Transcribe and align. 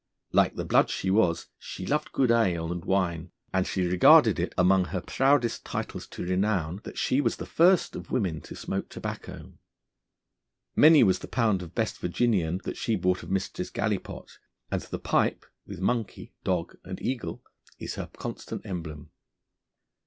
Like 0.31 0.55
the 0.55 0.65
blood 0.65 0.89
she 0.89 1.11
was, 1.11 1.45
she 1.59 1.85
loved 1.85 2.11
good 2.11 2.31
ale 2.31 2.71
and 2.71 2.83
wine; 2.83 3.29
and 3.53 3.67
she 3.67 3.85
regarded 3.85 4.39
it 4.39 4.51
among 4.57 4.85
her 4.85 4.99
proudest 5.01 5.63
titles 5.63 6.07
to 6.07 6.25
renown 6.25 6.81
that 6.85 6.97
she 6.97 7.21
was 7.21 7.35
the 7.35 7.45
first 7.45 7.95
of 7.95 8.09
women 8.09 8.41
to 8.41 8.55
smoke 8.55 8.89
tobacco. 8.89 9.53
Many 10.75 11.03
was 11.03 11.19
the 11.19 11.27
pound 11.27 11.61
of 11.61 11.75
best 11.75 11.99
Virginian 11.99 12.61
that 12.63 12.77
she 12.77 12.95
bought 12.95 13.21
of 13.21 13.29
Mistress 13.29 13.69
Gallipot, 13.69 14.39
and 14.71 14.81
the 14.81 14.97
pipe, 14.97 15.45
with 15.67 15.79
monkey, 15.81 16.33
dog, 16.43 16.77
and 16.83 16.99
eagle, 16.99 17.43
is 17.77 17.93
her 17.93 18.09
constant 18.17 18.65
emblem. 18.65 19.11